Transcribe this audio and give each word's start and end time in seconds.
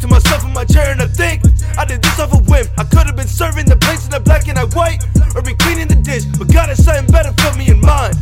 to 0.00 0.06
myself 0.08 0.44
in 0.44 0.52
my 0.52 0.64
chair 0.64 0.90
and 0.90 1.02
I 1.02 1.06
think 1.06 1.42
I 1.76 1.84
did 1.84 2.02
this 2.02 2.18
off 2.20 2.32
a 2.32 2.38
whim. 2.38 2.66
I 2.76 2.84
could 2.84 3.06
have 3.06 3.16
been 3.16 3.26
serving 3.26 3.66
the 3.66 3.76
plates 3.76 4.04
in 4.04 4.10
the 4.10 4.20
black 4.20 4.48
and 4.48 4.58
I 4.58 4.64
white, 4.76 5.02
or 5.34 5.42
be 5.42 5.54
cleaning 5.54 5.88
the 5.88 5.96
dish, 5.96 6.24
but 6.38 6.52
God 6.52 6.68
has 6.68 6.84
something 6.84 7.10
better 7.10 7.32
for 7.42 7.56
me 7.58 7.70
in 7.70 7.80
mind. 7.80 8.14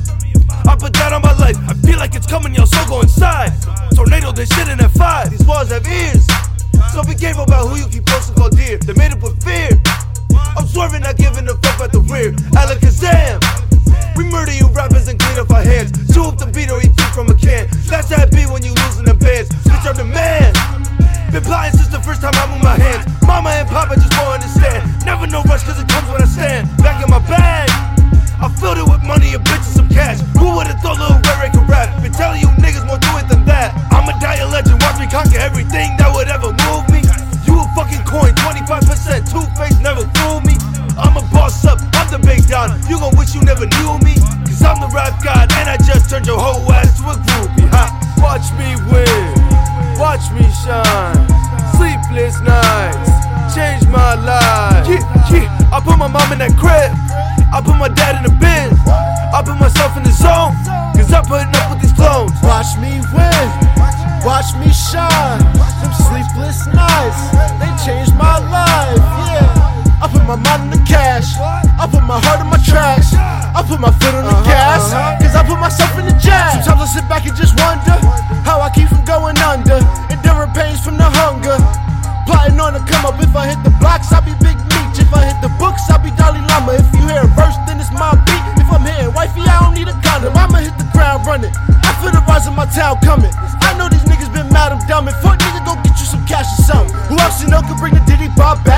I 0.64 0.76
put 0.78 0.92
that 0.94 1.12
on 1.12 1.22
my 1.22 1.36
life. 1.38 1.56
I 1.68 1.74
feel 1.86 1.98
like 1.98 2.14
it's 2.14 2.26
coming, 2.26 2.54
y'all, 2.54 2.66
so 2.66 2.80
go 2.86 3.00
inside. 3.00 3.52
Tornado, 3.94 4.32
this 4.32 4.48
shit 4.54 4.68
in 4.68 4.78
that 4.78 4.92
five. 4.92 5.30
These 5.30 5.44
walls 5.44 5.70
have 5.70 5.86
ears. 5.86 6.26
So 6.92 7.02
be 7.04 7.14
careful 7.14 7.44
about 7.44 7.68
who 7.68 7.76
you 7.76 7.88
keep 7.88 8.06
close 8.06 8.28
to 8.28 8.34
call 8.34 8.50
dear. 8.50 8.78
They 8.78 8.94
made 8.94 9.12
up 9.12 9.22
with 9.22 9.42
fear. 9.44 9.70
You 43.06 43.16
wish 43.18 43.36
you 43.36 43.42
never 43.42 43.66
knew 43.78 44.02
me. 44.02 44.18
Cause 44.50 44.66
I'm 44.66 44.82
the 44.82 44.90
rap 44.90 45.22
god, 45.22 45.46
and 45.54 45.70
I 45.70 45.78
just 45.78 46.10
turned 46.10 46.26
your 46.26 46.42
whole 46.42 46.66
ass 46.74 46.98
to 46.98 47.06
a 47.06 47.14
groupie. 47.14 47.70
Ha! 47.70 47.86
Watch 48.18 48.50
me 48.58 48.74
win, 48.90 49.30
watch 49.94 50.26
me 50.34 50.42
shine. 50.66 51.14
Sleepless 51.78 52.34
nights, 52.42 53.06
change 53.54 53.86
my 53.94 54.18
life. 54.18 54.90
Yeah, 54.90 55.06
yeah, 55.30 55.70
I 55.70 55.78
put 55.78 56.02
my 56.02 56.10
mom 56.10 56.34
in 56.34 56.42
that 56.42 56.58
crib. 56.58 56.90
I 57.54 57.62
put 57.62 57.78
my 57.78 57.86
dad 57.86 58.18
in 58.18 58.26
the 58.26 58.34
bin. 58.42 58.74
I 59.30 59.38
put 59.38 59.54
myself 59.54 59.94
in 59.94 60.02
the 60.02 60.10
zone. 60.10 60.58
Cause 60.98 61.06
I'm 61.14 61.22
putting 61.30 61.54
up 61.62 61.78
with 61.78 61.86
these 61.86 61.94
clones. 61.94 62.34
Watch 62.42 62.74
me 62.82 62.98
win, 63.14 63.46
watch 64.26 64.50
me 64.58 64.66
shine. 64.74 65.46
Them 65.78 65.94
sleepless 66.10 66.58
nights, 66.74 67.22
they 67.62 67.70
changed 67.86 68.18
my 68.18 68.42
life. 68.50 68.98
Yeah, 69.30 70.02
I 70.02 70.10
put 70.10 70.26
my 70.26 70.34
mind 70.34 70.74
in 70.74 70.82
the 70.82 70.82
cash. 70.82 71.38
Put 73.66 73.82
my 73.82 73.90
foot 73.98 74.14
on 74.14 74.22
the 74.22 74.30
uh-huh, 74.30 74.46
gas. 74.46 74.94
Uh-huh. 74.94 75.18
Cause 75.18 75.34
I 75.34 75.42
put 75.42 75.58
myself 75.58 75.92
in 75.98 76.06
the 76.06 76.16
jazz. 76.22 76.62
Sometimes 76.62 76.86
I 76.86 76.88
sit 76.94 77.06
back 77.10 77.26
and 77.26 77.34
just 77.34 77.58
wonder 77.58 77.98
how 78.46 78.62
I 78.62 78.70
keep 78.70 78.88
from 78.88 79.02
going 79.04 79.36
under. 79.42 79.82
Enduring 80.08 80.54
pains 80.54 80.80
from 80.80 80.96
the 80.96 81.06
hunger. 81.06 81.58
Plotting 82.26 82.58
on 82.58 82.78
to 82.78 82.82
come 82.86 83.06
up. 83.06 83.18
If 83.18 83.34
I 83.34 83.50
hit 83.50 83.60
the 83.66 83.74
blocks, 83.82 84.10
I'll 84.14 84.22
be 84.22 84.34
Big 84.38 84.56
Meech. 84.70 84.98
If 85.02 85.10
I 85.10 85.26
hit 85.26 85.38
the 85.42 85.50
books, 85.58 85.82
I'll 85.90 86.02
be 86.02 86.14
Dalai 86.14 86.42
Lama. 86.46 86.78
If 86.78 86.86
you 86.94 87.06
hear 87.06 87.26
a 87.26 87.30
verse, 87.34 87.54
then 87.66 87.78
it's 87.82 87.90
my 87.94 88.14
beat. 88.26 88.44
If 88.62 88.70
I'm 88.70 88.82
hitting 88.82 89.12
wifey, 89.14 89.42
I 89.46 89.62
don't 89.62 89.74
need 89.74 89.86
a 89.90 89.96
condom. 90.02 90.34
I'ma 90.34 90.62
hit 90.62 90.74
the 90.78 90.86
ground 90.94 91.26
running. 91.26 91.54
I 91.86 91.90
feel 92.02 92.14
the 92.14 92.22
rise 92.26 92.46
of 92.46 92.54
my 92.54 92.66
town 92.66 92.98
coming. 93.02 93.30
I 93.62 93.74
know 93.78 93.90
these 93.90 94.02
niggas 94.06 94.30
been 94.34 94.50
mad, 94.50 94.74
I'm 94.74 94.82
dumb. 94.86 95.06
And 95.06 95.16
fuck 95.22 95.38
nigga, 95.38 95.62
go 95.66 95.74
get 95.82 95.94
you 95.98 96.06
some 96.06 96.22
cash 96.26 96.46
or 96.58 96.62
something. 96.66 96.94
Who 97.10 97.18
else 97.18 97.42
you 97.42 97.48
know 97.48 97.62
could 97.62 97.78
bring 97.78 97.94
the 97.94 98.02
Diddy 98.06 98.28
Bob 98.34 98.62
back? 98.66 98.75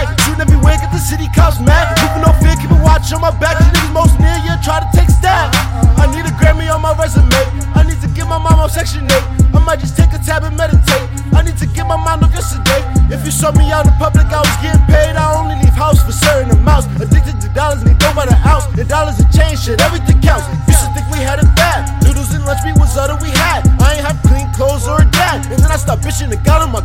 Most 3.93 4.19
near 4.21 4.37
you, 4.45 4.53
try 4.63 4.81
to 4.81 4.89
take 4.95 5.09
stab. 5.09 5.53
I 5.97 6.07
need 6.13 6.27
a 6.27 6.35
Grammy 6.41 6.69
on 6.73 6.83
my 6.83 6.95
resume. 6.97 7.29
I 7.75 7.85
need 7.85 8.01
to 8.01 8.09
get 8.09 8.27
my 8.29 8.39
mom 8.39 8.61
on 8.61 8.71
section 8.71 9.05
8. 9.05 9.13
I 9.55 9.61
might 9.65 9.81
just 9.81 9.97
take 9.97 10.13
a 10.13 10.19
tab 10.19 10.45
and 10.45 10.57
meditate. 10.57 11.05
I 11.33 11.43
need 11.43 11.57
to 11.59 11.67
get 11.67 11.87
my 11.87 11.97
mind 11.97 12.25
off 12.25 12.35
yesterday. 12.35 12.81
If 13.13 13.25
you 13.25 13.31
saw 13.31 13.53
me 13.53 13.71
out 13.71 13.87
in 13.87 13.93
public, 13.97 14.27
I 14.29 14.41
was 14.41 14.57
getting 14.61 14.85
paid. 14.87 15.17
I 15.17 15.35
only 15.37 15.57
leave 15.63 15.75
house 15.75 16.03
for 16.05 16.13
certain 16.13 16.51
amounts. 16.51 16.87
Addicted 17.01 17.41
to 17.41 17.49
dollars, 17.55 17.85
need 17.85 17.99
dough 17.99 18.15
by 18.15 18.27
the 18.27 18.37
ounce. 18.45 18.67
The 18.77 18.85
dollars 18.85 19.17
have 19.19 19.33
changed, 19.33 19.65
shit, 19.65 19.81
everything 19.81 20.21
counts. 20.21 20.47
Used 20.69 20.85
to 20.85 20.91
think 20.95 21.07
we 21.13 21.19
had 21.19 21.39
it 21.39 21.51
bad. 21.57 21.87
Noodles 22.05 22.33
and 22.35 22.45
lunch 22.45 22.61
meat 22.65 22.77
was 22.77 22.97
all 22.97 23.09
that 23.09 23.21
we 23.23 23.31
had. 23.31 23.67
I 23.81 23.97
ain't 23.97 24.05
have 24.05 24.21
clean 24.25 24.49
clothes 24.55 24.89
or 24.89 25.01
a 25.01 25.09
dad. 25.11 25.47
And 25.53 25.59
then 25.63 25.71
I 25.71 25.77
stopped 25.77 26.03
bitching 26.03 26.33
and 26.33 26.45
got 26.45 26.61
on 26.63 26.73
my 26.73 26.83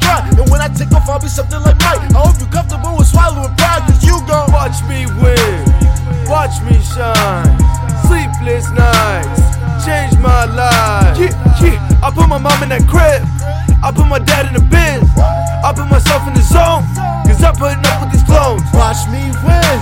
where 0.00 0.12
I 0.12 0.22
gather 0.22 0.32
my 0.32 0.32
stride. 0.32 0.38
And 0.38 0.50
when 0.50 0.60
I 0.60 0.68
take 0.68 0.92
off, 0.92 1.08
I'll 1.08 1.20
be 1.20 1.28
something 1.28 1.60
like 1.62 1.78
Mike. 1.80 2.00
I 2.12 2.20
hope 2.24 2.38
you're 2.38 2.48
comfortable 2.48 2.96
with 2.96 3.08
swallowing 3.08 3.54
pride, 3.56 3.82
cause 3.86 4.04
you 4.04 4.18
gon' 4.26 4.52
Watch 4.52 4.82
me 4.88 5.06
win, 5.20 5.64
watch 6.28 6.54
me 6.64 6.78
shine. 6.80 7.50
Sleepless 8.06 8.70
nights, 8.72 9.42
change 9.84 10.16
my 10.18 10.44
life. 10.44 11.18
Yeah, 11.18 11.34
yeah. 11.60 12.00
I 12.02 12.10
put 12.10 12.28
my 12.28 12.38
mom 12.38 12.62
in 12.62 12.68
that 12.70 12.86
crib. 12.86 13.26
I 13.82 13.90
put 13.90 14.06
my 14.06 14.18
dad 14.18 14.46
in 14.46 14.54
the 14.54 14.60
bin. 14.60 15.02
I 15.64 15.72
put 15.74 15.88
myself 15.90 16.26
in 16.28 16.34
the 16.34 16.42
zone. 16.42 16.84
Cause 17.26 17.42
I'm 17.42 17.54
putting 17.56 17.84
up 17.86 18.02
with 18.02 18.12
these 18.12 18.22
clones. 18.24 18.62
Watch 18.74 19.02
me 19.10 19.34
win, 19.42 19.78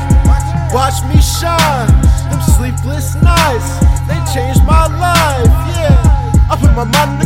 watch 0.72 1.03
me 1.09 1.21
shine. 1.21 1.91
Them 2.31 2.41
sleepless 2.56 3.16
nights, 3.21 3.69
they 4.09 4.19
changed 4.32 4.65
my 4.65 4.87
life. 4.87 5.50
Yeah, 5.77 6.48
I 6.48 6.56
put 6.56 6.72
my 6.72 6.84
mind 6.84 7.19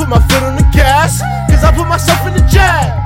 put 0.00 0.08
my 0.08 0.18
foot 0.18 0.42
on 0.42 0.56
the 0.56 0.66
gas. 0.72 1.20
Cause 1.50 1.62
I 1.62 1.72
put 1.76 1.86
myself 1.86 2.26
in 2.26 2.32
the 2.32 2.46
jack. 2.48 2.99